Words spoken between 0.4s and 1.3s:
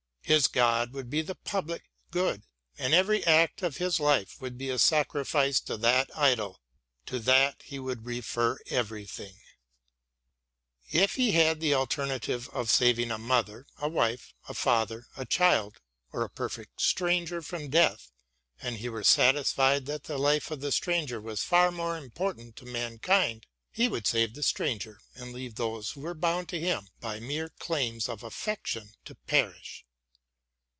God would be